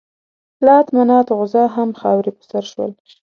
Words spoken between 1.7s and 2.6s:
همه خاورې په